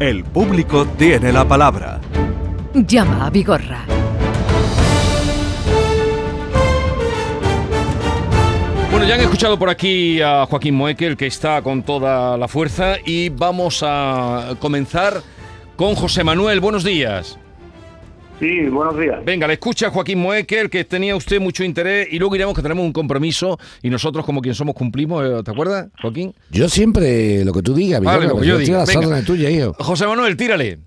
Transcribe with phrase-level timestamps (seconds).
[0.00, 2.00] El público tiene la palabra.
[2.72, 3.84] Llama a Vigorra.
[8.92, 12.98] Bueno, ya han escuchado por aquí a Joaquín Moekel, que está con toda la fuerza,
[13.04, 15.20] y vamos a comenzar
[15.74, 16.60] con José Manuel.
[16.60, 17.36] Buenos días.
[18.38, 19.24] Sí, buenos días.
[19.24, 22.84] Venga, le escucha Joaquín Moekel, que tenía usted mucho interés, y luego iremos que tenemos
[22.84, 26.32] un compromiso, y nosotros como quien somos cumplimos, eh, ¿te acuerdas, Joaquín?
[26.50, 28.78] Yo siempre lo que tú digas, Vale, Vigorra, lo que yo yo estoy a diga.
[28.78, 29.06] las Venga.
[29.08, 29.72] órdenes tuyas, hijo.
[29.80, 30.78] José Manuel, tírale.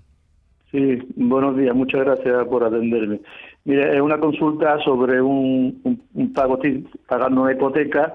[0.70, 1.74] Sí, buenos días.
[1.74, 3.20] Muchas gracias por atenderme.
[3.64, 6.58] Mire, es una consulta sobre un, un, un pago,
[7.06, 8.14] pagando una hipoteca.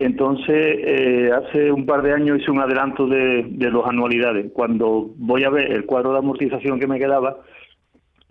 [0.00, 4.50] Entonces, eh, hace un par de años hice un adelanto de, de los anualidades.
[4.52, 7.36] Cuando voy a ver el cuadro de amortización que me quedaba,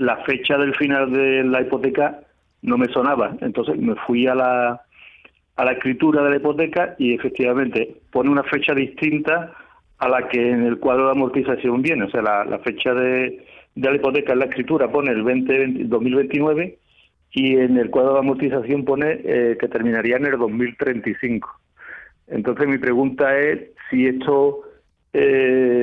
[0.01, 2.21] la fecha del final de la hipoteca
[2.63, 3.35] no me sonaba.
[3.41, 4.81] Entonces me fui a la,
[5.55, 9.53] a la escritura de la hipoteca y efectivamente pone una fecha distinta
[9.99, 12.05] a la que en el cuadro de amortización viene.
[12.05, 13.45] O sea, la, la fecha de,
[13.76, 16.79] de la hipoteca en la escritura pone el 20, 2029
[17.33, 21.49] y en el cuadro de amortización pone eh, que terminaría en el 2035.
[22.27, 24.61] Entonces mi pregunta es si esto,
[25.13, 25.80] eh,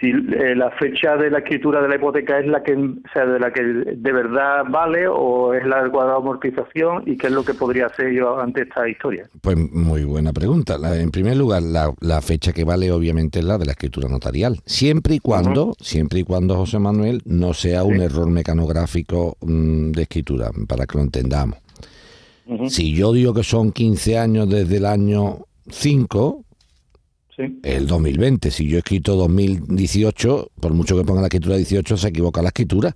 [0.00, 3.24] si eh, la fecha de la escritura de la hipoteca es la que, o sea,
[3.26, 7.32] de la que de verdad vale o es la del de amortización y qué es
[7.32, 9.28] lo que podría hacer yo ante esta historia.
[9.40, 10.76] Pues muy buena pregunta.
[10.78, 14.08] La- en primer lugar, la, la fecha que vale obviamente es la de la escritura
[14.08, 14.58] notarial.
[14.66, 18.02] Siempre y cuando, siempre y cuando, José Manuel, no sea un Sí.
[18.02, 21.58] error mecanográfico mm, de escritura, para que lo entendamos.
[22.68, 25.38] Si yo digo que son 15 años desde el año
[25.70, 26.44] 5,
[27.36, 27.58] Sí.
[27.64, 28.50] el 2020.
[28.50, 32.48] Si yo he escrito 2018, por mucho que ponga la escritura 18, se equivoca la
[32.48, 32.94] escritura.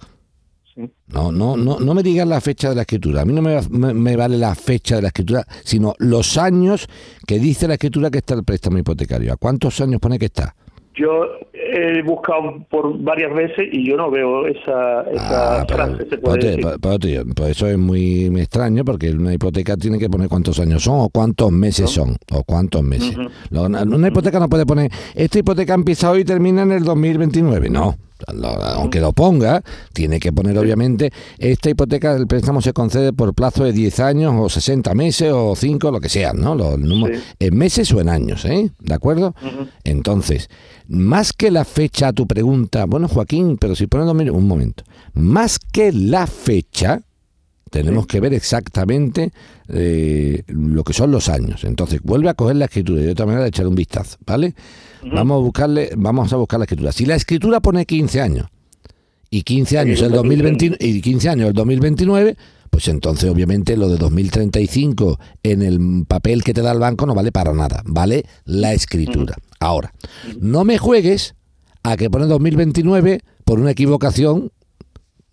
[0.74, 0.82] Sí.
[1.08, 3.22] No, no, no, no me digas la fecha de la escritura.
[3.22, 6.86] A mí no me, me- me vale la fecha de la escritura, sino los años
[7.26, 9.32] que dice la escritura que está el préstamo hipotecario.
[9.32, 10.54] ¿A cuántos años pone que está?
[10.98, 15.98] Yo he buscado por varias veces y yo no veo esa, esa Ah, pero- frase,
[16.08, 16.66] se pues puede decir.
[17.48, 21.52] eso es muy, extraño porque una hipoteca tiene que poner cuántos años son o cuántos
[21.52, 23.16] meses son o cuántos meses.
[23.50, 27.70] Una hipoteca no puede poner, esta hipoteca empieza hoy y termina en el 2029.
[27.70, 27.94] No.
[28.34, 29.62] Lo- aunque lo ponga,
[29.92, 34.34] tiene que poner obviamente, esta hipoteca del préstamo se concede por plazo de 10 años
[34.36, 36.54] o 60 meses o 5, lo que sea, ¿no?
[36.54, 37.24] Los números- Sí.
[37.38, 38.70] En meses o en años, ¿eh?
[38.80, 39.34] ¿De acuerdo?
[39.84, 40.48] Entonces,
[40.88, 44.84] más que la fecha a tu pregunta, bueno Joaquín, pero si pones 2000, un momento,
[45.14, 47.02] más que la fecha,
[47.68, 49.32] tenemos que ver exactamente
[49.68, 51.64] eh, lo que son los años.
[51.64, 54.54] Entonces, vuelve a coger la escritura y de otra manera echar un vistazo, ¿vale?
[55.02, 56.92] Vamos a buscarle, vamos a buscar la escritura.
[56.92, 58.46] Si la escritura pone 15 años
[59.30, 62.36] y 15 años Sí, el lo 2020 y 15 años el 2029,
[62.70, 67.14] pues entonces obviamente lo de 2035 en el papel que te da el banco no
[67.14, 69.36] vale para nada, vale la escritura.
[69.60, 69.92] Ahora,
[70.40, 71.34] no me juegues
[71.82, 74.52] a que pone 2029 por una equivocación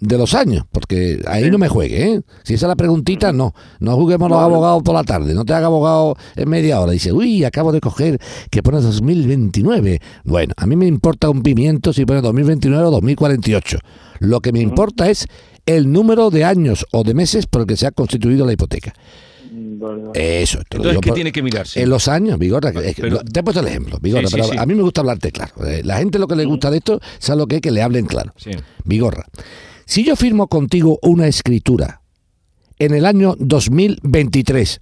[0.08, 2.22] de los años, porque ahí no me juegue, ¿eh?
[2.44, 3.54] Si esa es la preguntita, no.
[3.80, 6.92] No juguemos los abogados por la tarde, no te haga abogado en media hora.
[6.92, 10.00] Dice, uy, acabo de coger que pone 2029.
[10.24, 13.80] Bueno, a mí me importa un pimiento si pone 2029 o 2048.
[14.20, 15.28] Lo que me importa es
[15.66, 18.94] el número de años o de meses por el que se ha constituido la hipoteca.
[19.58, 20.04] Vale.
[20.14, 21.82] Eso, te Entonces, ¿qué por- tiene que mirarse?
[21.82, 24.58] en los años, Vigorra, que- es te he puesto el ejemplo, Vigorra, Sí, pero sí.
[24.58, 25.54] a mí me gusta hablarte claro.
[25.66, 27.82] Eh, La gente lo que le gusta de esto, sabe lo que es que le
[27.82, 28.34] hablen claro.
[28.84, 29.26] Vigorra,
[29.86, 32.02] si yo firmo contigo una escritura
[32.80, 34.82] en el año 2023,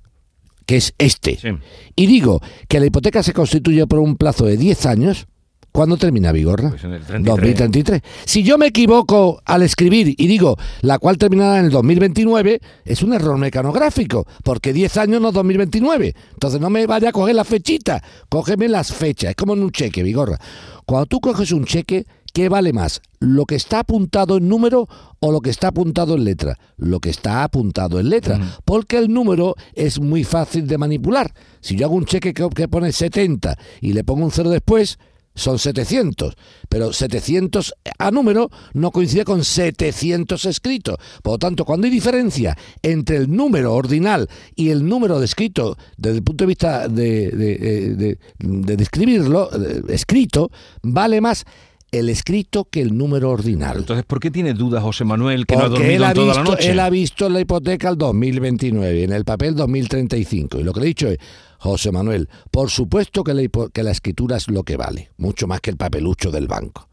[0.65, 1.49] que es este, Sí.
[1.95, 5.27] y digo que la hipoteca se constituye por un plazo de 10 años,
[5.71, 6.69] ¿cuándo termina Vigorra?
[6.69, 7.25] Pues en el 33.
[7.25, 8.01] 2033.
[8.25, 13.01] Si yo me equivoco al escribir y digo la cual terminará en el 2029, es
[13.03, 16.15] un error mecanográfico, porque 10 años no es 2029.
[16.33, 19.31] Entonces no me vaya a coger la fechita, cógeme las fechas.
[19.31, 20.39] Es como en un cheque, Vigorra.
[20.85, 23.01] Cuando tú coges un cheque, ¿qué vale más?
[23.19, 24.87] ¿Lo que está apuntado en número
[25.19, 26.57] o lo que está apuntado en letra?
[26.77, 31.33] Lo que está apuntado en letra, porque el número es muy fácil de manipular.
[31.61, 34.97] Si yo hago un cheque que, que pone 70 y le pongo un cero después,
[35.35, 36.35] son 700,
[36.69, 40.97] pero 700 a número no coincide con 700 escritos.
[41.23, 45.75] Por lo tanto, cuando hay diferencia entre el número ordinal y el número de escrito,
[45.97, 49.49] desde el punto de vista de, de, de- de- de describirlo,
[49.87, 50.51] escrito,
[50.83, 51.45] vale más
[51.93, 53.77] el escrito que el número ordinal.
[53.77, 56.25] Entonces, ¿por qué tiene dudas José Manuel que no ha Porque dormido él ha, toda
[56.27, 56.71] visto, la noche?
[56.71, 60.59] él ha visto la hipoteca al 2029, en el papel 2035.
[60.59, 61.19] Y lo que le he dicho es,
[61.59, 65.61] José Manuel, por supuesto que la, que la escritura es lo que vale, mucho más
[65.61, 66.89] que el papelucho del banco.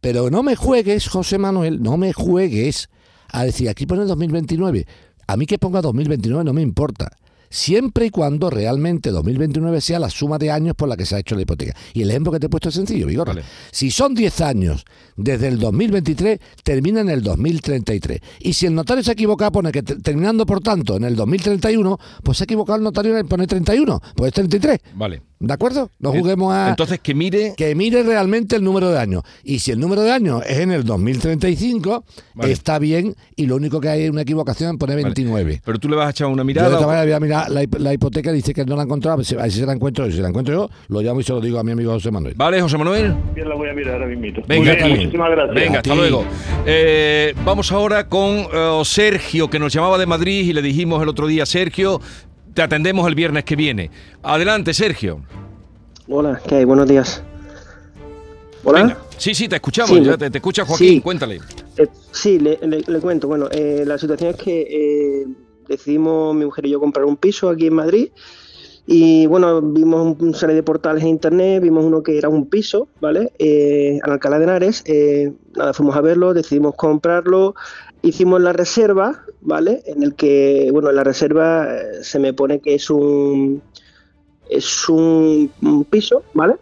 [0.00, 2.90] Pero no me juegues, José Manuel, no me juegues
[3.28, 4.86] a decir, aquí pone 2029.
[5.26, 7.10] A mí que ponga 2029 no me importa.
[7.54, 11.20] Siempre y cuando realmente 2029 sea la suma de años por la que se ha
[11.20, 11.74] hecho la hipoteca.
[11.92, 13.28] Y el ejemplo que te he puesto es sencillo, Vigor.
[13.28, 13.42] Vale.
[13.70, 14.84] Si son 10 años
[15.16, 18.20] desde el 2023, termina en el 2033.
[18.40, 21.14] Y si el notario se ha equivocado, pone que te- terminando, por tanto, en el
[21.14, 24.80] 2031, pues se ha equivocado el notario en poner 31, pues es 33.
[24.94, 25.22] Vale.
[25.46, 25.90] ¿De acuerdo?
[25.98, 26.70] No juguemos a...
[26.70, 27.54] Entonces que mire.
[27.56, 29.22] que mire realmente el número de años.
[29.42, 32.04] Y si el número de años es en el 2035,
[32.34, 32.52] Vale.
[32.52, 33.14] está bien.
[33.36, 35.62] Y lo único que hay es una equivocación en poner 29.
[35.64, 36.68] Pero tú le vas a echar una Yo de mirada.
[36.74, 38.84] esta o- manera voy a mirar la, hip- la hipoteca, dice que no la ha
[38.84, 40.12] encontrado, a ver si se la encuentro yo.
[40.16, 42.34] Si la encuentro yo, lo llamo y se lo digo a mi amigo José Manuel.
[42.36, 43.14] Vale, José Manuel.
[43.34, 44.42] Bien, la voy a mirar ahora mismo.
[44.46, 45.54] Venga, bien, muchísimas gracias.
[45.54, 46.24] Venga, hasta luego.
[46.66, 51.08] Eh, vamos ahora con eh, Sergio, que nos llamaba de Madrid y le dijimos el
[51.08, 52.00] otro día, Sergio,
[52.54, 53.90] te atendemos el viernes que viene.
[54.22, 55.20] Adelante, Sergio.
[56.08, 56.64] Hola, ¿qué hay?
[56.64, 57.22] Buenos días.
[58.64, 58.82] Hola.
[58.82, 58.98] Venga.
[59.18, 59.90] Sí, sí, te escuchamos.
[59.90, 61.00] Sí, ya me- te, te escucha Joaquín, sí.
[61.00, 61.40] cuéntale.
[61.76, 63.28] Eh, sí, le, le- le cuento.
[63.28, 64.60] Bueno, eh, la situación es que
[65.22, 65.26] eh,
[65.68, 68.08] decidimos mi mujer y yo comprar un piso aquí en Madrid.
[68.86, 72.88] Y bueno, vimos un- serie de portales en internet, vimos uno que era un piso,
[73.00, 73.32] ¿vale?
[73.38, 74.82] Eh, en Alcalá de Henares.
[74.86, 77.54] eh, nada, fuimos a verlo, decidimos comprarlo.
[78.04, 79.82] Hicimos la reserva, ¿vale?
[79.86, 83.62] En el que, bueno, en la reserva eh, se me pone que es un.
[84.50, 86.56] Es un, un piso, ¿vale?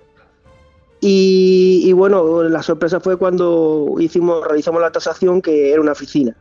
[1.00, 6.37] Y, y bueno, la sorpresa fue cuando hicimos, realizamos la tasación que era una oficina.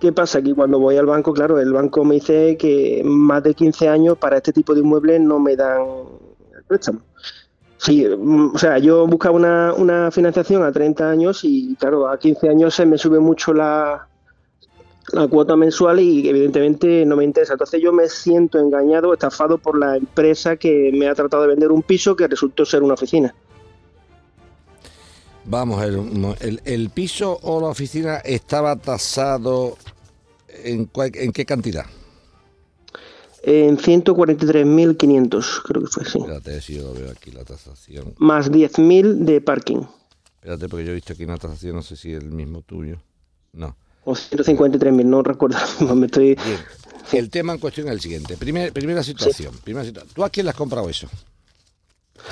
[0.00, 0.40] ¿Qué pasa?
[0.40, 4.16] Que cuando voy al banco, claro, el banco me dice que más de 15 años
[4.16, 5.80] para este tipo de inmuebles no me dan
[6.56, 7.00] el préstamo.
[7.78, 12.16] Sí, mm, o sea, yo buscaba una, una financiación a 30 años y claro, a
[12.16, 14.06] 15 años se me sube mucho la,
[15.12, 17.52] la cuota mensual y evidentemente no me interesa.
[17.54, 21.70] Entonces yo me siento engañado, estafado por la empresa que me ha tratado de vender
[21.70, 23.34] un piso que resultó ser una oficina.
[25.44, 29.76] Vamos, a ver, un mo- el, el piso o la oficina estaba tasado
[30.48, 31.86] en, cuál- en qué cantidad?
[33.44, 36.18] En 143.500, creo que fue, sí.
[36.18, 38.12] Espérate, si yo lo veo aquí la tasación.
[38.18, 39.82] Más 10.000 de parking.
[40.34, 42.96] Espérate, porque yo he visto aquí una tasación, no sé si es el mismo tuyo.
[43.52, 43.76] No.
[44.06, 45.58] O 153.000, no recuerdo.
[45.94, 46.34] Me estoy...
[46.36, 46.58] Bien.
[47.12, 48.36] El tema en cuestión es el siguiente.
[48.36, 49.52] Primer- primera situación.
[49.62, 51.08] Primera situa- ¿Tú a quién le has comprado eso?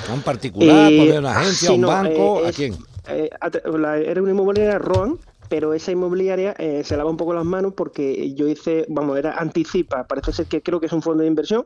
[0.09, 0.91] ¿A un particular?
[0.91, 1.69] Eh, ¿Por una agencia?
[1.69, 2.41] ¿A sí, un no, banco?
[2.43, 2.75] eh, ¿A quién?
[3.07, 5.17] eh, a la- era una inmobiliaria Roan,
[5.47, 9.37] pero esa inmobiliaria eh, se lava un poco las manos porque yo hice, vamos, era
[9.37, 11.65] Anticipa, parece ser que creo que es un fondo de inversión.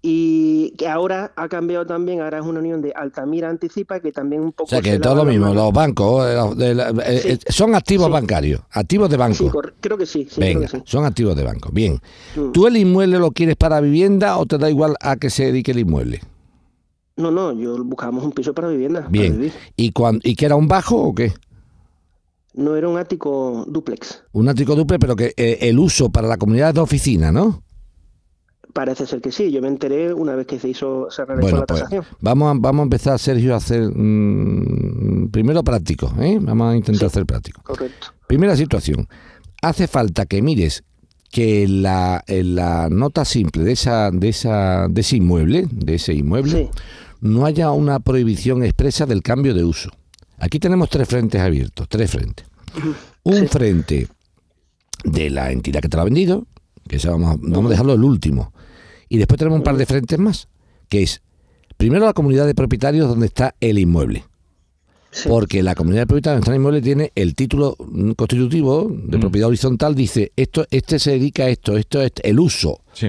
[0.00, 4.42] Y que ahora ha cambiado también, ahora es una unión de Altamira Anticipa, que también
[4.42, 4.64] un poco...
[4.64, 7.28] O sea, que se todo lo mismo, los bancos eh, los de la- eh, Sí.
[7.30, 8.12] eh, son activos Sí.
[8.12, 9.34] bancarios, activos de banco.
[9.34, 9.50] Sí,
[9.80, 10.82] creo que sí, sí, creo Venga, que sí.
[10.86, 11.70] son activos de banco.
[11.72, 11.98] Bien.
[12.36, 12.52] Mm.
[12.52, 15.72] ¿Tú el inmueble lo quieres para vivienda o te da igual a que se dedique
[15.72, 16.20] el inmueble?
[17.16, 19.00] No, no, yo buscábamos un piso para vivienda.
[19.00, 19.32] para Bien.
[19.32, 19.52] vivir.
[19.74, 21.32] ¿Y, cuan- ¿Y que era un bajo o qué?
[22.54, 24.22] No era un ático duplex.
[24.32, 27.62] Un ático duple, pero que eh, el uso para la comunidad de oficina, ¿no?
[28.78, 29.50] Parece ser que sí.
[29.50, 32.04] Yo me enteré una vez que se hizo, se realizó Bueno, la pues tasación.
[32.20, 36.38] vamos a, vamos a empezar, Sergio, a hacer mm, primero práctico, ¿eh?
[36.40, 37.60] Vamos a intentar hacer práctico.
[37.64, 38.06] Correcto.
[38.28, 39.08] Primera situación.
[39.62, 40.84] Hace falta que mires
[41.32, 46.14] que la, en la nota simple de esa, de esa, de ese inmueble, de ese
[46.14, 46.80] inmueble, Sí.
[47.20, 49.90] no haya una prohibición expresa del cambio de uso.
[50.38, 52.46] Aquí tenemos tres frentes abiertos, tres frentes.
[53.24, 53.46] Un Sí.
[53.48, 54.08] frente
[55.02, 56.46] de la entidad que te lo ha vendido,
[56.88, 58.52] que vamos, vamos a dejarlo el último.
[59.08, 60.48] Y después tenemos un par de frentes más,
[60.88, 61.22] que es
[61.76, 64.24] primero la comunidad de propietarios donde está el inmueble.
[65.10, 65.28] Sí.
[65.28, 67.76] Porque la comunidad de propietarios donde está el inmueble tiene el título
[68.16, 69.20] constitutivo de Mm.
[69.20, 72.80] propiedad horizontal, dice esto, este se dedica a esto, esto es el uso.
[72.92, 73.08] Sí.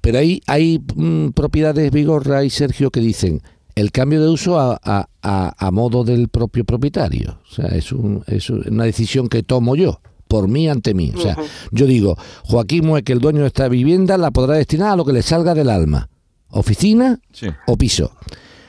[0.00, 3.40] Pero ahí hay mm, propiedades, Vigorra y Sergio, que dicen
[3.74, 7.38] el cambio de uso a, a- a- a modo del propio propietario.
[7.50, 11.12] O sea, es, un- es una decisión que tomo yo, por mí ante mí.
[11.16, 11.36] O sea,
[11.72, 15.04] yo digo, Joaquín Mue, que el dueño de esta vivienda la podrá destinar a lo
[15.04, 16.08] que le salga del alma.
[16.50, 17.48] Oficina Sí.
[17.66, 18.12] o piso.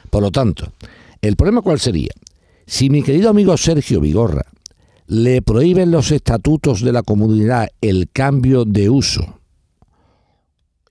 [0.10, 0.72] Por lo tanto,
[1.22, 2.10] el problema cuál sería?
[2.66, 4.46] Si mi querido amigo Sergio Vigorra
[5.08, 9.40] le prohíben los estatutos de la comunidad el cambio de uso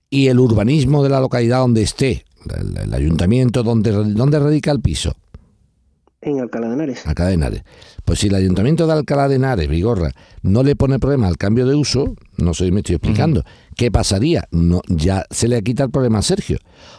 [0.09, 2.25] y el urbanismo de la localidad donde esté,
[2.59, 5.13] el, el ayuntamiento donde, donde radica el piso,
[6.21, 7.05] En Alcalá de Henares.
[7.07, 7.63] Alcalá de Henares.
[8.03, 10.11] Pues si el ayuntamiento de Alcalá de Henares, Vigorra,
[10.41, 13.43] no le pone problema al cambio de uso, no sé si me estoy explicando,
[13.77, 14.47] ¿qué pasaría?
[14.51, 16.57] No, ya se le quita el problema a Sergio,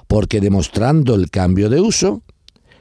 [0.08, 2.22] porque demostrando el cambio de uso,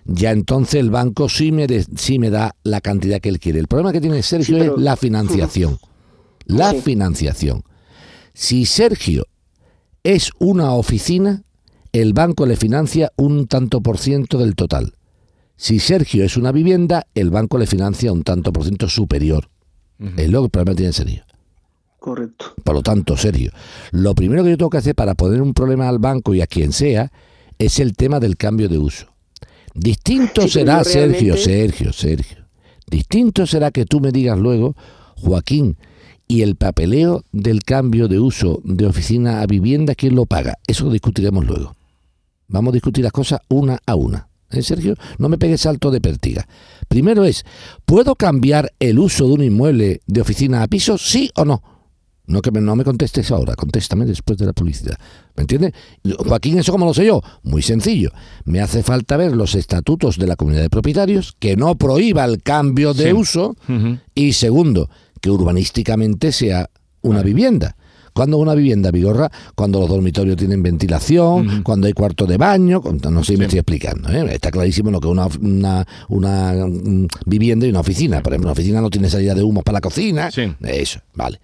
[0.06, 3.60] ya entonces el banco sí me, de- sí me da la cantidad que él quiere.
[3.60, 5.78] El problema que tiene Sergio Sí, pero- es la financiación.
[6.46, 6.82] La Sí.
[6.82, 7.64] financiación.
[8.34, 9.26] Si Sergio
[10.04, 11.44] es una oficina,
[11.92, 14.94] el banco le financia un tanto por ciento del total.
[15.62, 19.50] Si Sergio es una vivienda, el banco le financia un tanto por ciento superior.
[20.16, 21.26] Es lo que el problema tiene Sergio.
[22.00, 22.54] Correcto.
[22.64, 23.52] Por lo tanto, Sergio,
[23.92, 26.48] lo primero que yo tengo que hacer para poner un problema al banco y a
[26.48, 27.12] quien sea
[27.58, 29.08] es el tema del cambio de uso.
[29.76, 32.38] Distinto Sí, será, Sergio, Sergio, Sergio.
[32.90, 34.78] Distinto será que tú me digas luego,
[35.18, 35.76] Joaquín,
[36.26, 40.58] y el papeleo del cambio de uso de oficina a vivienda, ¿quién lo paga?
[40.68, 41.76] Eso lo discutiremos luego.
[42.48, 44.29] Vamos a discutir las cosas una a una.
[44.52, 44.96] ¿Eh, Sergio?
[45.18, 46.48] No me pegues salto de pértiga.
[46.88, 47.44] Primero es,
[47.86, 50.98] ¿puedo cambiar el uso de un inmueble de oficina a piso?
[50.98, 51.62] ¿Sí o no?
[52.26, 54.96] No que me, no me contestes ahora, contéstame después de la publicidad.
[55.36, 55.74] ¿Me entiendes?
[56.20, 57.22] Joaquín, ¿eso cómo lo sé yo?
[57.42, 58.12] Muy sencillo.
[58.46, 62.44] Me hace falta ver los estatutos de la comunidad de propietarios que no prohíba el
[62.44, 63.14] cambio de Sí.
[63.14, 63.56] uso
[64.14, 64.90] y segundo,
[65.22, 66.70] que urbanísticamente sea
[67.02, 67.30] una Vale.
[67.30, 67.76] vivienda.
[68.14, 73.24] Cuando una vivienda, Vigorra, cuando los dormitorios tienen ventilación, cuando hay cuarto de baño, no
[73.24, 73.58] sé si me Sí.
[73.58, 74.26] estoy explicando, ¿eh?
[74.34, 78.22] está clarísimo lo que es una, una, una, mm, vivienda y una oficina.
[78.22, 80.32] Por ejemplo, una oficina no tiene salida de humo para la cocina.
[80.32, 80.54] Sí.
[80.62, 81.40] Eso, vale.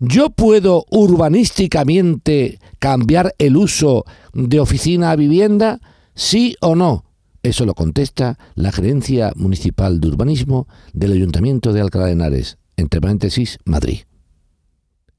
[0.00, 5.80] ¿Yo puedo urbanísticamente cambiar el uso de oficina a vivienda?
[6.14, 7.04] ¿Sí o no?
[7.42, 13.00] Eso lo contesta la Gerencia Municipal de Urbanismo del Ayuntamiento de Alcalá de Henares, entre
[13.00, 14.00] paréntesis, Madrid.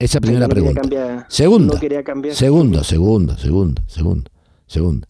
[0.04, 0.82] Esa primera no pregunta.
[0.82, 1.74] cambiar- Segunda.
[1.76, 2.36] No quería cambiar.
[2.36, 4.30] Segundo, segundo, segundo, segundo,
[4.68, 5.08] segundo.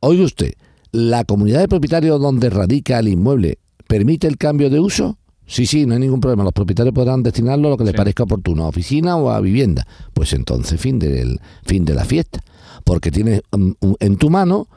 [0.00, 0.52] Oiga usted,
[0.92, 5.18] ¿la comunidad de propietarios donde radica el inmueble permite el cambio de uso?
[5.46, 6.44] Sí, sí, no hay ningún problema.
[6.44, 7.96] Los propietarios podrán destinarlo a lo que les Sí.
[7.96, 9.86] parezca oportuno, a oficina o a vivienda.
[10.12, 12.40] Pues entonces, fin, del, fin de la fiesta.
[12.84, 14.68] Porque tienes mm, en tu mano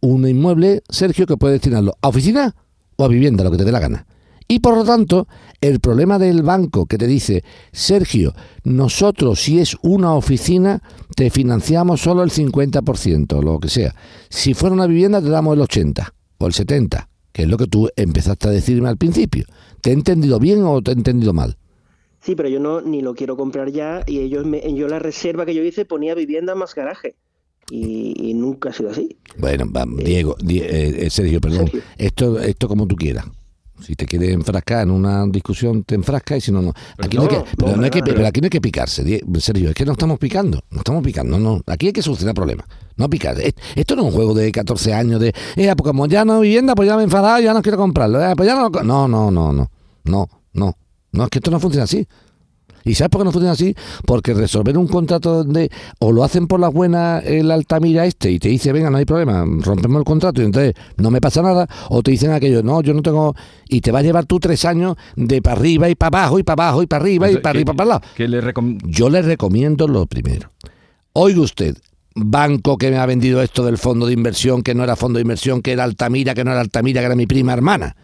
[0.00, 2.54] un inmueble, Sergio, que puede destinarlo a oficina
[2.96, 4.06] o a vivienda, lo que te dé la gana.
[4.50, 5.28] Y por lo tanto,
[5.60, 8.32] el problema del banco que te dice, Sergio,
[8.64, 10.82] nosotros si es una oficina,
[11.14, 13.94] te financiamos solo el 50%, lo que sea.
[14.30, 17.66] Si fuera una vivienda, te damos el 80% o el 70%, que es lo que
[17.66, 19.44] tú empezaste a decirme al principio.
[19.82, 21.58] ¿Te he entendido bien o te he entendido mal?
[22.20, 25.44] Sí, pero yo no ni lo quiero comprar ya y ellos me, yo la reserva
[25.46, 27.16] que yo hice ponía vivienda más garaje
[27.70, 29.16] y, y nunca ha sido así.
[29.38, 31.66] Bueno, va, Diego, Di- eh, eh, Sergio, perdón.
[31.66, 31.82] Sergio.
[31.98, 33.26] Esto, esto como tú quieras.
[33.80, 36.72] Si te quieres enfrascar en una discusión, te enfrascas y si no, no.
[36.98, 39.68] Aquí no, hay que, pero no, hay que- pero aquí no hay que picarse, Sergio.
[39.70, 40.60] Es que no estamos picando.
[40.70, 41.60] No estamos picando, no.
[41.66, 42.66] Aquí hay que solucionar problemas.
[42.96, 43.38] No picar.
[43.40, 46.34] Es- Esto no es un juego de 14 años de, eh, pues como ya no
[46.36, 48.20] hay vivienda, pues ya me he enfadado, ya no quiero comprarlo.
[48.22, 48.82] eh, pues ya no, lo co-".
[48.82, 49.70] no, no, no, no.
[50.04, 50.76] No, no.
[51.12, 52.06] No, es que esto no funciona así.
[52.88, 53.74] ¿Y sabes por qué no funciona así?
[54.06, 58.38] Porque resolver un contrato donde o lo hacen por las buenas el Altamira este y
[58.38, 61.66] te dice, venga, no hay problema, rompemos el contrato y entonces no me pasa nada,
[61.90, 63.34] o te dicen aquello, no, yo no tengo,
[63.68, 66.42] y te va a llevar tú tres años de para arriba y para abajo y
[66.42, 68.06] para abajo y para arriba y para ¿qué- arriba y para abajo.
[68.16, 70.50] qué le recom- Yo le recomiendo lo primero.
[71.12, 71.76] Oiga usted,
[72.14, 75.22] banco que me ha vendido esto del fondo de inversión, que no era fondo de
[75.22, 77.96] inversión, que era Altamira, que no era Altamira, que era mi prima hermana.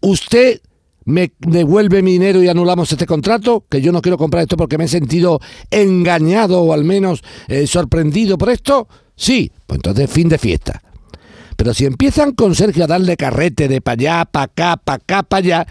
[0.00, 0.60] Usted
[1.04, 4.78] me devuelve mi dinero y anulamos este contrato, que yo no quiero comprar esto porque
[4.78, 5.40] me he sentido
[5.70, 8.88] engañado o al menos eh, sorprendido por esto.
[9.16, 10.82] Sí, pues entonces fin de fiesta.
[11.56, 15.22] Pero si empiezan con Sergio a darle carrete de para allá, para acá, para acá,
[15.22, 15.66] para allá,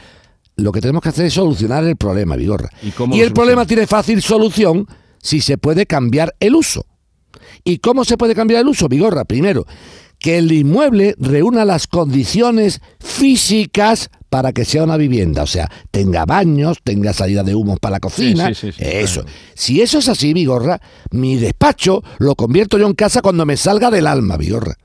[0.55, 2.69] lo que tenemos que hacer es solucionar el problema, Vigorra.
[2.83, 4.87] ¿Y cómo Y el problema tiene fácil solución
[5.21, 6.85] si se puede cambiar el uso.
[7.63, 9.25] ¿Y cómo se puede cambiar el uso, Vigorra?
[9.25, 9.65] Primero,
[10.19, 16.25] que el inmueble reúna las condiciones físicas para que sea una vivienda, o sea, tenga
[16.25, 19.21] baños, tenga salida de humos para la cocina, Sí, sí, sí, eso.
[19.23, 19.35] claro.
[19.55, 20.79] Si eso es así, Vigorra,
[21.11, 24.75] mi despacho lo convierto yo en casa cuando me salga del alma, Vigorra.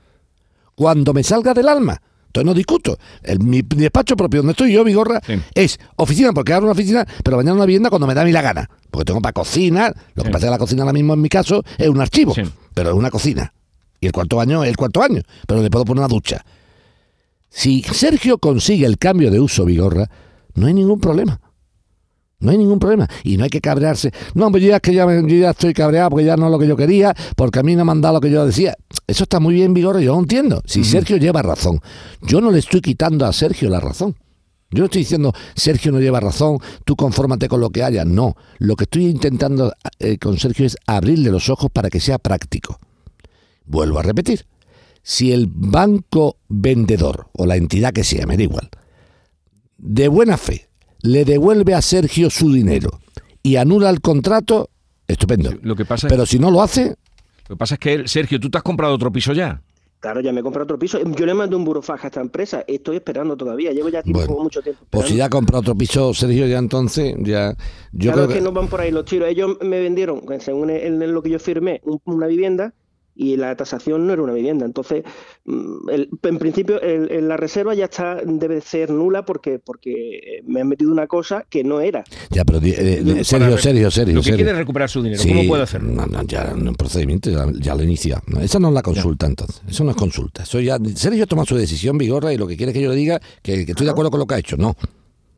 [0.73, 2.01] Cuando me salga del alma.
[2.27, 2.97] Entonces no discuto.
[3.23, 5.21] El- mi despacho propio donde estoy yo, Vigorra,
[5.53, 8.31] es oficina, porque ahora una oficina, pero mañana una vivienda cuando me da a mí
[8.31, 8.69] la gana.
[8.91, 11.29] Porque tengo para cocina, lo que pasa es que la cocina ahora mismo en mi
[11.29, 12.41] caso es un archivo, Sí.
[12.73, 13.53] pero es una cocina.
[13.99, 16.43] Y el cuarto baño es el cuarto baño, pero le puedo poner una ducha.
[17.49, 20.09] Si Sergio consigue el cambio de uso, Vigorra,
[20.55, 21.39] no hay ningún problema.
[22.39, 23.07] No hay ningún problema.
[23.23, 24.11] Y no hay que cabrearse.
[24.33, 26.47] No, pues yo ya, es que ya, me- yo ya estoy cabreado porque ya no
[26.47, 28.45] es lo que yo quería, porque a mí no me han dado lo que yo
[28.45, 28.75] decía.
[29.07, 30.61] Eso está muy bien, Vigorra, yo lo entiendo.
[30.65, 31.79] Si Sergio lleva razón.
[32.21, 34.15] Yo no le estoy quitando a Sergio la razón.
[34.71, 38.03] Yo no estoy diciendo, Sergio no lleva razón, tú confórmate con lo que haya.
[38.03, 38.35] No.
[38.59, 42.77] Lo que estoy intentando eh, con Sergio es abrirle los ojos para que sea práctico.
[43.65, 44.45] Vuelvo a repetir.
[45.01, 48.69] Si el banco vendedor o la entidad que sea, me da igual,
[49.77, 50.67] de buena fe
[51.01, 52.89] le devuelve a Sergio su dinero
[53.43, 54.69] y anula el contrato,
[55.07, 55.51] estupendo.
[55.61, 56.95] Lo que pasa, Pero si no lo hace,
[57.47, 59.61] lo que pasa es que, él- Sergio, tú te has comprado otro piso ya.
[59.99, 60.99] Claro, ya me he comprado otro piso.
[61.15, 62.63] Yo le mandé un burofax a esta empresa.
[62.67, 63.71] Estoy esperando todavía.
[63.71, 64.81] Llevo ya tiempo, Bueno, mucho tiempo.
[64.89, 65.17] pues si esperando.
[65.17, 67.55] ya ha comprado otro piso, Sergio, ya entonces, ya.
[67.91, 69.27] Yo claro creo que no van por ahí los tiros.
[69.29, 72.73] Ellos me vendieron, según el- el- lo que yo firmé, un- una vivienda
[73.15, 74.65] y la tasación no era una vivienda.
[74.65, 75.03] Entonces,
[75.45, 80.41] mm, el- en principio, el- el- la reserva ya está debe ser nula porque, porque
[80.45, 82.03] me han metido una cosa que no era.
[82.29, 84.13] Ya, pero eh, serio, serio, serio.
[84.15, 84.37] Lo que serio.
[84.37, 85.21] quiere es recuperar su dinero.
[85.21, 85.91] Sí, ¿Cómo puede hacerlo?
[85.91, 88.21] No, no, ya no es procedimiento, ya, ya lo inicia.
[88.27, 89.61] No, esa no es la consulta, entonces.
[89.67, 90.43] Eso no es consulta.
[90.43, 92.95] Eso ya, Sergio toma su decisión, Vigorra, y lo que quiere es que yo le
[92.95, 94.57] diga que, que estoy de acuerdo con lo que ha hecho.
[94.57, 94.75] No.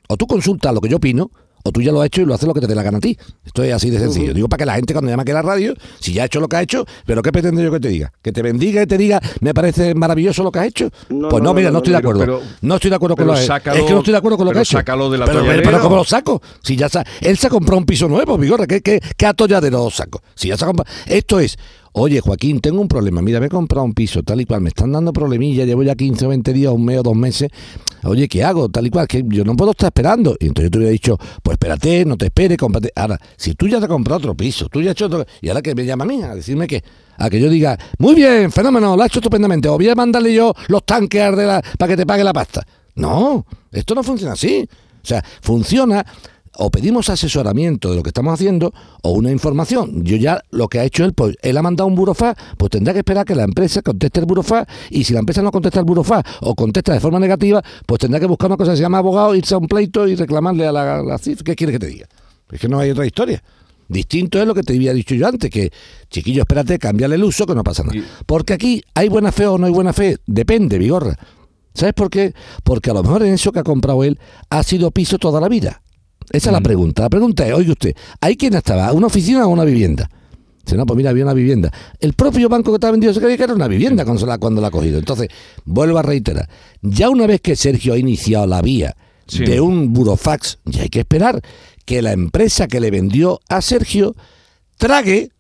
[0.10, 1.30] O tú consultas lo que yo opino,
[1.68, 2.98] o tú ya lo has hecho y lo haces lo que te dé la gana
[2.98, 3.18] a ti.
[3.46, 4.34] Esto es así de sencillo.
[4.34, 6.40] Digo para que la gente cuando llama aquí a la radio, si ya ha hecho
[6.40, 8.12] lo que ha hecho, pero ¿qué pretendo yo que te diga?
[8.22, 10.90] Que te bendiga y te diga, me parece maravilloso lo que has hecho.
[11.10, 12.40] No, pues no, no, mira, no, estoy de pero- acuerdo.
[12.40, 14.38] pero- no estoy de acuerdo con pero lo que Es que no estoy de acuerdo
[14.38, 14.78] con lo que pero ha hecho.
[14.78, 15.64] sácalo del pero, atolladero.
[15.64, 16.42] pero ¿cómo lo saco?
[16.64, 19.84] Si ya sa- él se ha comprado un piso nuevo, Vigorra, ¿qué, qué, qué atolladero
[19.86, 20.22] lo saco?
[20.36, 20.90] Si ya se ha comprado.
[21.06, 21.58] Esto es,
[21.98, 23.22] oye, Joaquín, tengo un problema.
[23.22, 24.62] Mira, me he comprado un piso, tal y cual.
[24.62, 27.50] Me están dando problemilla, llevo ya 15 o 20 días, un mes o dos meses.
[28.04, 28.70] Oye, ¿qué hago?
[28.70, 30.36] Tal y cual, que yo no puedo estar esperando.
[30.40, 32.92] Y entonces yo te hubiera dicho, pues espérate, no te esperes, cómprate.
[32.96, 35.26] Ahora, si tú ya te has comprado otro piso, tú ya has hecho otro.
[35.42, 36.84] Y ahora que me llama a mí a decirme que.
[37.20, 39.68] A que yo diga, muy bien, fenómeno, lo ha hecho estupendamente.
[39.68, 42.66] O voy a mandarle yo los tanques a la- para que te pague la pasta.
[42.96, 44.68] No, esto no funciona así.
[45.04, 46.06] O sea, funciona
[46.58, 48.74] o pedimos asesoramiento de lo que estamos haciendo
[49.04, 50.04] o una información.
[50.04, 52.94] Yo ya lo que ha hecho él, pues él ha mandado un burofax, pues tendrá
[52.94, 55.86] que esperar que la empresa conteste el burofax y si la empresa no contesta el
[55.86, 58.98] burofax o contesta de forma negativa, pues tendrá que buscar una cosa que se llama
[58.98, 61.44] abogado, irse a un pleito y reclamarle a la, la CIF.
[61.44, 62.08] ¿Qué quieres que te diga?
[62.52, 63.44] Es que no hay otra historia.
[63.90, 65.72] Distinto es lo que te había dicho yo antes, que
[66.10, 68.02] chiquillo, espérate, cámbiale el uso, que no pasa nada.
[68.26, 71.16] Porque aquí hay buena fe o no hay buena fe, depende, Vigorra.
[71.74, 72.34] ¿Sabes por qué?
[72.64, 75.48] Porque a lo mejor en eso que ha comprado él ha sido piso toda la
[75.48, 75.82] vida.
[76.32, 77.04] Esa es la pregunta.
[77.04, 78.92] La pregunta es, oye usted, ¿hay quien estaba?
[78.94, 80.10] ¿Una oficina o una vivienda?
[80.66, 81.72] Dice, no, pues mira, había una vivienda.
[82.00, 84.38] El propio banco que te ha vendido se creía que era una vivienda cuando, la,
[84.38, 85.00] cuando la ha cogido.
[85.00, 85.30] Entonces,
[85.64, 86.50] vuelvo a reiterar.
[86.82, 88.96] Ya una vez que Sergio ha iniciado la vía
[89.30, 89.44] Sí.
[89.44, 91.42] de un burofax, ya hay que esperar
[91.84, 94.16] que la empresa que le vendió a Sergio
[94.78, 95.32] trague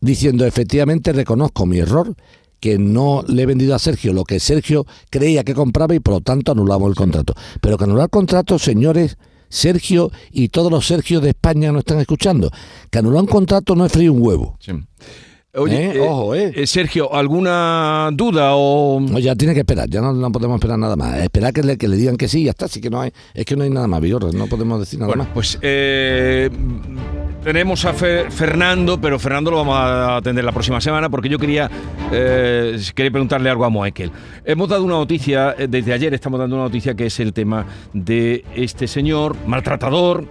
[0.00, 2.14] diciendo efectivamente reconozco mi error,
[2.60, 6.14] que no le he vendido a Sergio lo que Sergio creía que compraba y por
[6.14, 7.34] lo tanto anulamos el contrato.
[7.60, 9.16] Pero que anular contrato, señores,
[9.52, 12.50] Sergio y todos los Sergios de España no están escuchando,
[12.90, 14.58] que anular un contrato no es frío un huevo.
[15.54, 16.50] Oye, Eh, ojo, eh.
[16.54, 18.98] eh, Sergio, ¿alguna duda o...?
[19.00, 21.18] No, ya tiene que esperar, ya no, no podemos esperar nada más.
[21.18, 22.64] Esperar que le, que le digan que sí y ya está.
[22.64, 25.08] Así que no hay, es que no hay nada más, Vigorra, no podemos decir nada
[25.08, 25.32] Bueno, más.
[25.34, 26.48] pues eh,
[27.44, 31.38] tenemos a Fer- Fernando, pero Fernando lo vamos a atender la próxima semana porque yo
[31.38, 31.70] quería,
[32.10, 34.10] eh, quería preguntarle algo a Moekel.
[34.46, 37.66] Hemos dado una noticia, eh, desde ayer estamos dando una noticia que es el tema
[37.92, 40.24] de este señor maltratador.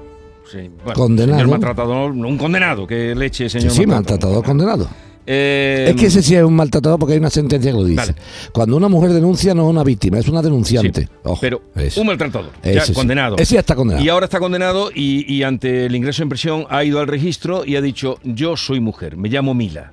[0.52, 1.38] sí, bueno, Condenado.
[1.38, 4.88] Señor maltratador, un condenado, que leche, señor sí, maltratador condenado.
[5.26, 7.96] Eh, Es que ese sí es un maltratador porque hay una sentencia que lo dice.
[7.98, 8.16] Vale.
[8.52, 11.08] Cuando una mujer denuncia no es una víctima, es una sí, denunciante.
[11.24, 11.62] Ojo, pero
[11.98, 12.94] un maltratador, ya Ese sí.
[12.94, 13.36] condenado.
[13.38, 14.04] Ese ya está condenado.
[14.06, 17.64] Y ahora está condenado y, y ante el ingreso en prisión ha ido al registro
[17.66, 19.92] y ha dicho, yo soy mujer, me llamo Mila.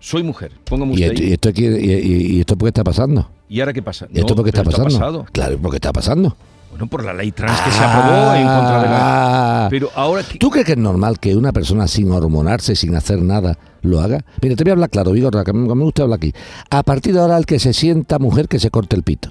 [0.00, 1.28] Soy mujer, póngame ¿Y usted esto, ahí.
[1.28, 3.28] y esto quiere- y- esto por qué está pasando?
[3.48, 4.06] ¿Y ahora qué pasa?
[4.12, 4.84] ¿Y esto No, por qué está pasando?
[4.90, 5.26] pasado.
[5.32, 6.36] Claro, porque está pasando.
[6.76, 9.64] Bueno, por la ley trans que se aprobó en contra de la...
[9.64, 9.68] Ah.
[9.70, 10.22] Pero ahora...
[10.22, 14.00] ¿qué- ¿Tú crees que es normal que una persona sin hormonarse, sin hacer nada, lo
[14.00, 14.24] haga?
[14.42, 16.32] Mira, te voy a hablar claro, Vigorra, que me gusta hablar aquí.
[16.70, 19.30] A partir de ahora, el que se sienta mujer, que se corte el pito.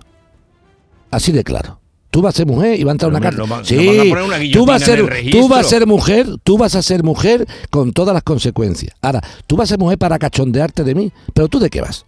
[1.11, 1.79] Así de claro.
[2.09, 3.85] Tú vas a ser mujer y va a entrar Pero una lo va- sí, nos
[3.85, 6.75] van a poner una tú vas a ser, tú vas a ser mujer, tú vas
[6.75, 8.95] a ser mujer con todas las consecuencias.
[9.01, 12.05] Ahora, tú vas a ser mujer para cachondearte de mí, pero tú de qué vas?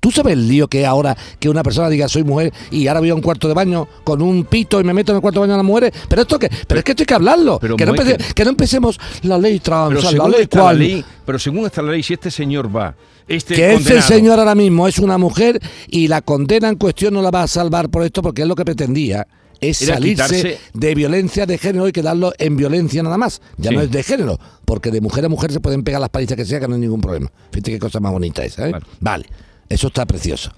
[0.00, 3.00] ¿Tú sabes el lío que es ahora que una persona diga soy mujer y ahora
[3.00, 5.40] voy a un cuarto de baño con un pito y me meto en el cuarto
[5.40, 5.92] de baño a las mujeres?
[6.08, 7.58] Pero esto que, pero, es que esto hay que hablarlo.
[7.60, 10.30] Pero, que, no que empecemos la ley trans, Pero la según,
[10.78, 12.94] ley la pero según está la ley, si este señor va...
[13.28, 17.14] Este que ese condenado- señor ahora mismo es una mujer y la condena en cuestión
[17.14, 19.24] no la va a salvar por esto porque es lo que pretendía
[19.60, 23.40] es salirse quitarse- de violencia de género y quedarlo en violencia nada más.
[23.58, 23.76] Ya Sí.
[23.76, 26.44] no es de género, porque de mujer a mujer se pueden pegar las palizas que
[26.46, 27.30] sea, que no hay ningún problema.
[27.52, 28.72] Fíjate qué cosa más bonita esa, ¿eh?
[28.72, 28.84] Vale.
[29.00, 29.26] Vale,
[29.70, 30.50] eso está precioso.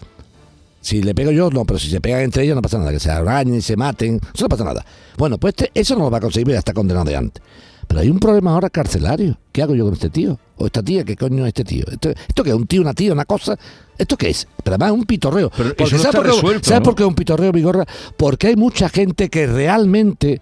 [0.81, 2.98] Si le pego yo, no, pero si se pegan entre ellos no pasa nada, que
[2.98, 4.85] se arañen, se maten, eso no pasa nada.
[5.16, 7.40] Bueno, pues este- eso no lo va a conseguir, ya está condenado de antes.
[7.87, 9.38] Pero hay un problema ahora carcelario.
[9.53, 10.38] ¿Qué hago yo con este tío?
[10.57, 11.85] O esta tía, ¿qué coño es este tío?
[11.90, 12.57] ¿Esto, esto qué es?
[12.57, 13.57] ¿Un tío, una tía, una cosa?
[13.98, 14.48] ¿Esto qué es?
[14.64, 15.51] Pero además es un pitorreo.
[15.51, 16.85] Pero eso Porque no ¿sabes está por qué- resuelto, ¿Sabes ¿no?
[16.85, 17.85] por qué es un pitorreo, Vigorra?
[18.16, 20.40] Porque hay mucha gente que realmente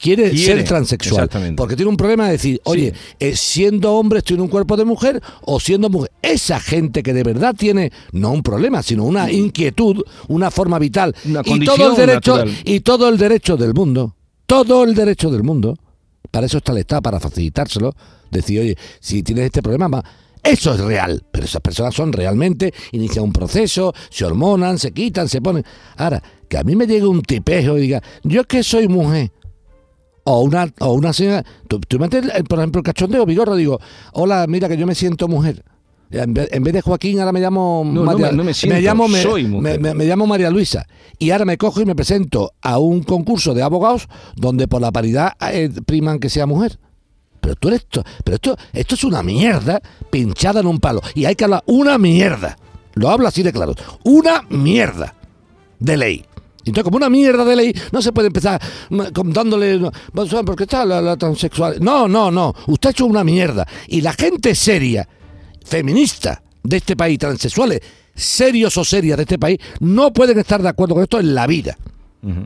[0.00, 1.28] quiere, Quiere, ser transexual.
[1.56, 4.84] Porque tiene un problema de decir, oye, eh, siendo hombre estoy en un cuerpo de
[4.84, 6.10] mujer o siendo mujer.
[6.22, 11.14] Esa gente que de verdad tiene no un problema, sino una inquietud, una forma vital
[11.24, 12.56] Una y todo el derecho natural.
[12.64, 14.14] y todo el derecho del mundo,
[14.46, 15.76] todo el derecho del mundo.
[16.30, 17.94] Para eso está el Estado, para facilitárselo.
[18.30, 20.02] Decir, oye, si tienes este problema.
[20.40, 25.28] Eso es real, pero esas personas son realmente, inician un proceso, se hormonan, se quitan,
[25.28, 25.64] se ponen.
[25.96, 29.32] Ahora, que a mí me llegue un tipejo y diga, yo es que soy mujer,
[30.30, 33.80] o una, o una señora, tú, tú metes, el- por ejemplo, el cachondeo, Vigorra, digo,
[34.12, 35.64] hola, mira que yo me siento mujer.
[36.10, 38.80] En vez, en vez de Joaquín, ahora me llamo No, María, me- no me siento,
[38.80, 39.78] llamo me, soy mujer.
[39.80, 40.86] me- llamo María Luisa.
[41.18, 44.90] Y ahora me cojo y me presento a un concurso de abogados donde por la
[44.92, 46.78] paridad eh, priman que sea mujer.
[47.40, 51.00] Pero tú eres esto, pero esto, esto es una mierda pinchada en un palo.
[51.14, 52.56] Y hay que hablar una mierda.
[52.94, 53.74] Lo hablo así de claro.
[54.04, 55.14] Una mierda
[55.78, 56.24] de ley.
[56.68, 58.60] Entonces, como una mierda de ley, no se puede empezar
[59.12, 59.78] con- dándole.
[59.78, 61.76] no, pues, porque está la, la transexual.
[61.80, 62.54] No, no, no.
[62.66, 63.66] Usted ha hecho una mierda.
[63.88, 65.08] Y la gente seria,
[65.64, 67.80] feminista de este país, transexuales,
[68.14, 71.46] serios o serias de este país, no pueden estar de acuerdo con esto en la
[71.46, 71.76] vida.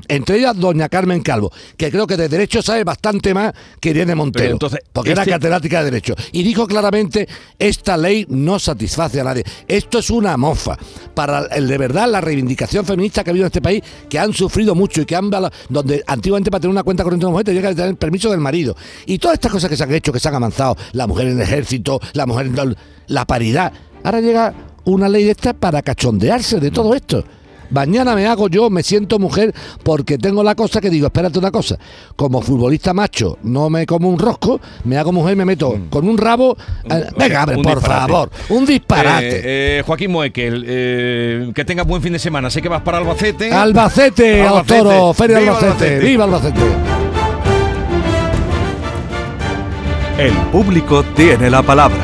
[0.08, 4.14] Entre ellas, doña Carmen Calvo, que creo que de derecho sabe bastante más que Irene
[4.14, 6.14] Montero, Pero entonces, porque este- era catedrática de derecho.
[6.30, 7.26] Y dijo claramente,
[7.58, 9.44] esta ley no satisface a nadie.
[9.66, 10.76] Esto es una mofa
[11.14, 14.32] para el de verdad la reivindicación feminista que ha habido en este país, que han
[14.32, 15.30] sufrido mucho y que han
[15.68, 18.30] donde antiguamente para tener una cuenta corriente de una mujer tenía que tener el permiso
[18.30, 18.76] del marido.
[19.06, 21.37] Y todas estas cosas que se han hecho, que se han avanzado, la mujer en
[21.37, 23.72] el ejército, la mujer en la paridad.
[24.04, 24.54] Ahora llega
[24.85, 27.24] una ley de esta para cachondearse de todo esto.
[27.72, 31.50] Mañana me hago yo, me siento mujer porque tengo la cosa que digo, espérate una
[31.50, 31.78] cosa,
[32.16, 36.08] como futbolista macho no me como un rosco, me hago mujer y me meto con
[36.08, 36.56] un rabo.
[36.85, 38.12] eh, venga, abre, por disparate.
[38.12, 39.37] favor, un disparate.
[39.37, 39.42] Eh,
[39.78, 42.50] eh, Joaquín Moekel, eh, que tengas buen fin de semana.
[42.50, 43.50] Sé que vas para Albacete.
[43.50, 44.78] Albacete, Albacete.
[44.82, 46.06] Toro, Feria Viva Albacete, Albacete.
[46.06, 46.61] viva Albacete.
[50.18, 51.96] El público tiene la palabra.